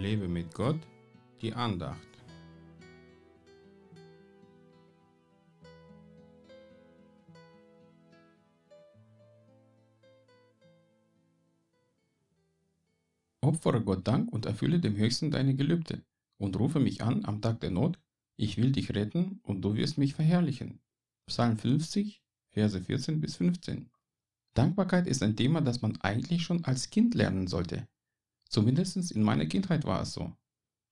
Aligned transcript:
Lebe 0.00 0.28
mit 0.28 0.54
Gott, 0.54 0.80
die 1.42 1.52
Andacht. 1.52 2.08
Opfere 13.42 13.82
Gott 13.82 14.08
Dank 14.08 14.32
und 14.32 14.46
erfülle 14.46 14.80
dem 14.80 14.96
Höchsten 14.96 15.30
deine 15.30 15.54
Gelübde 15.54 16.02
und 16.38 16.58
rufe 16.58 16.80
mich 16.80 17.02
an 17.02 17.26
am 17.26 17.42
Tag 17.42 17.60
der 17.60 17.70
Not, 17.70 17.98
ich 18.36 18.56
will 18.56 18.72
dich 18.72 18.94
retten 18.94 19.40
und 19.42 19.60
du 19.60 19.74
wirst 19.74 19.98
mich 19.98 20.14
verherrlichen. 20.14 20.80
Psalm 21.26 21.58
50, 21.58 22.22
Verse 22.48 22.80
14 22.80 23.20
bis 23.20 23.36
15. 23.36 23.90
Dankbarkeit 24.54 25.06
ist 25.06 25.22
ein 25.22 25.36
Thema, 25.36 25.60
das 25.60 25.82
man 25.82 26.00
eigentlich 26.00 26.42
schon 26.42 26.64
als 26.64 26.88
Kind 26.88 27.14
lernen 27.14 27.48
sollte. 27.48 27.86
Zumindest 28.50 29.12
in 29.12 29.22
meiner 29.22 29.46
Kindheit 29.46 29.84
war 29.84 30.02
es 30.02 30.12
so. 30.12 30.32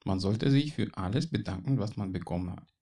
Man 0.05 0.21
sollte 0.21 0.51
sich 0.51 0.75
für 0.75 0.97
alles 0.97 1.29
bedanken, 1.29 1.79
was 1.79 1.97
man 1.97 2.13
bekommen 2.13 2.51
hat. 2.51 2.73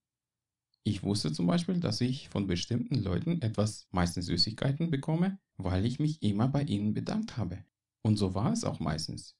Ich 0.83 1.03
wusste 1.03 1.33
zum 1.33 1.47
Beispiel, 1.47 1.79
dass 1.79 1.99
ich 1.99 2.29
von 2.29 2.45
bestimmten 2.45 2.95
Leuten 2.95 3.41
etwas, 3.41 3.87
meistens 3.91 4.27
Süßigkeiten, 4.27 4.91
bekomme, 4.91 5.39
weil 5.57 5.85
ich 5.85 5.99
mich 5.99 6.21
immer 6.21 6.47
bei 6.47 6.61
ihnen 6.61 6.93
bedankt 6.93 7.37
habe. 7.37 7.65
Und 8.03 8.17
so 8.17 8.35
war 8.35 8.53
es 8.53 8.63
auch 8.63 8.79
meistens. 8.79 9.35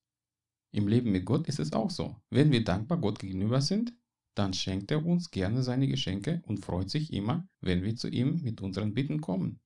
Im 0.72 0.88
Leben 0.88 1.12
mit 1.12 1.23
Gott 1.23 1.48
ist 1.48 1.60
es 1.60 1.72
auch 1.72 1.91
so. 1.91 2.16
Wenn 2.32 2.52
wir 2.52 2.63
dankbar 2.63 2.98
Gott 2.98 3.20
gegenüber 3.20 3.62
sind, 3.62 3.94
dann 4.35 4.54
schenkt 4.54 4.91
er 4.91 5.05
uns 5.05 5.32
gerne 5.32 5.62
seine 5.63 5.88
Geschenke 5.88 6.41
und 6.48 6.66
freut 6.66 6.90
sich 6.90 7.13
immer, 7.13 7.48
wenn 7.62 7.84
wir 7.84 7.96
zu 7.96 8.10
ihm 8.10 8.41
mit 8.41 8.60
unseren 8.62 8.94
Bitten 8.94 9.22
kommen. 9.22 9.60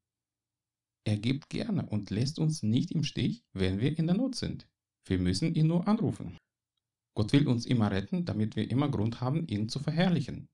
Er 1.03 1.17
gibt 1.17 1.49
gerne 1.49 1.85
und 1.87 2.09
lässt 2.09 2.39
uns 2.39 2.61
nicht 2.61 2.91
im 2.91 3.03
Stich, 3.03 3.43
wenn 3.53 3.79
wir 3.79 3.97
in 3.97 4.07
der 4.07 4.17
Not 4.17 4.35
sind. 4.35 4.67
Wir 5.05 5.19
müssen 5.19 5.55
ihn 5.55 5.67
nur 5.67 5.87
anrufen. 5.87 6.37
Gott 7.15 7.33
will 7.33 7.47
uns 7.47 7.65
immer 7.65 7.91
retten, 7.91 8.25
damit 8.25 8.55
wir 8.55 8.69
immer 8.69 8.89
Grund 8.89 9.19
haben, 9.19 9.47
ihn 9.47 9.67
zu 9.67 9.79
verherrlichen. 9.79 10.47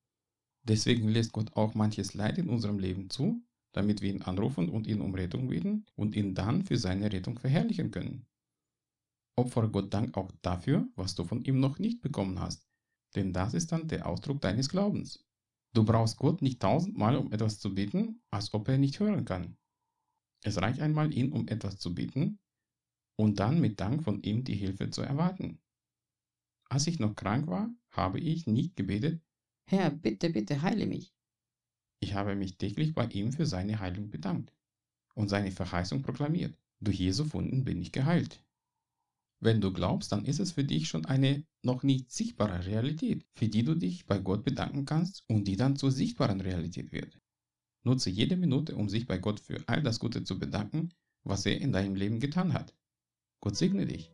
Deswegen 0.64 1.08
lässt 1.08 1.34
Gott 1.34 1.56
auch 1.56 1.76
manches 1.76 2.14
Leid 2.14 2.38
in 2.38 2.50
unserem 2.50 2.80
Leben 2.80 3.10
zu, 3.10 3.42
damit 3.74 4.02
wir 4.02 4.10
ihn 4.10 4.24
anrufen 4.24 4.70
und 4.70 4.88
ihn 4.88 5.02
um 5.02 5.14
Rettung 5.14 5.50
bitten 5.50 5.86
und 5.96 6.16
ihn 6.16 6.34
dann 6.34 6.64
für 6.64 6.78
seine 6.78 7.12
Rettung 7.12 7.38
verherrlichen 7.38 7.92
können. 7.92 8.26
Opfere 9.38 9.70
Gott 9.70 9.94
Dank 9.94 10.18
auch 10.18 10.32
dafür, 10.42 10.88
was 10.96 11.14
du 11.14 11.24
von 11.24 11.44
ihm 11.44 11.60
noch 11.60 11.78
nicht 11.78 12.02
bekommen 12.02 12.40
hast, 12.40 12.68
denn 13.16 13.34
das 13.34 13.54
ist 13.54 13.72
dann 13.72 13.88
der 13.88 14.08
Ausdruck 14.08 14.42
deines 14.42 14.70
Glaubens. 14.70 15.24
Du 15.74 15.86
brauchst 15.86 16.18
Gott 16.18 16.42
nicht 16.42 16.60
tausendmal 16.60 17.18
um 17.18 17.32
etwas 17.32 17.60
zu 17.60 17.76
bitten, 17.76 18.22
als 18.32 18.54
ob 18.54 18.68
er 18.68 18.80
nicht 18.80 19.00
hören 19.00 19.26
kann. 19.26 19.58
Es 20.44 20.58
reicht 20.58 20.80
einmal, 20.80 21.14
ihn 21.14 21.32
um 21.32 21.48
etwas 21.48 21.78
zu 21.78 21.94
bitten 21.94 22.40
und 23.18 23.40
dann 23.40 23.60
mit 23.60 23.80
Dank 23.82 24.04
von 24.04 24.22
ihm 24.24 24.46
die 24.46 24.56
Hilfe 24.56 24.90
zu 24.90 25.02
erwarten. 25.02 25.60
Als 26.70 26.88
ich 26.88 27.00
noch 27.00 27.16
krank 27.16 27.48
war, 27.48 27.70
habe 27.90 28.20
ich 28.20 28.48
nicht 28.48 28.76
gebetet, 28.76 29.22
Herr, 29.70 29.90
bitte, 29.90 30.30
bitte 30.30 30.62
heile 30.62 30.86
mich. 30.86 31.14
Ich 32.00 32.14
habe 32.14 32.36
mich 32.36 32.58
täglich 32.58 32.94
bei 32.94 33.06
ihm 33.08 33.34
für 33.34 33.46
seine 33.46 33.80
Heilung 33.80 34.10
bedankt 34.10 34.54
und 35.14 35.28
seine 35.28 35.52
Verheißung 35.52 36.04
proklamiert. 36.04 36.58
Durch 36.80 37.00
Jesu 37.00 37.34
Wunden 37.34 37.66
bin 37.66 37.82
ich 37.82 37.92
geheilt. 37.92 38.42
Wenn 39.40 39.60
du 39.60 39.74
glaubst, 39.74 40.12
dann 40.12 40.26
ist 40.26 40.40
es 40.40 40.54
für 40.54 40.64
dich 40.64 40.88
schon 40.88 41.06
eine 41.06 41.46
noch 41.64 41.84
nicht 41.84 42.12
sichtbare 42.12 42.66
Realität, 42.66 43.26
für 43.34 43.50
die 43.50 43.64
du 43.64 43.76
dich 43.76 44.06
bei 44.06 44.20
Gott 44.20 44.46
bedanken 44.46 44.86
kannst 44.86 45.24
und 45.28 45.50
die 45.50 45.58
dann 45.58 45.76
zur 45.76 45.92
sichtbaren 45.92 46.40
Realität 46.40 46.92
wird. 46.94 47.20
Nutze 47.84 48.10
jede 48.10 48.38
Minute, 48.38 48.76
um 48.76 48.88
sich 48.88 49.06
bei 49.06 49.18
Gott 49.18 49.40
für 49.40 49.62
all 49.68 49.84
das 49.84 50.00
Gute 50.00 50.24
zu 50.24 50.40
bedanken, 50.40 50.94
was 51.24 51.46
er 51.46 51.60
in 51.60 51.74
deinem 51.74 51.96
Leben 51.96 52.20
getan 52.20 52.54
hat. 52.54 52.74
Gott 53.42 53.56
segne 53.56 53.86
dich. 53.86 54.12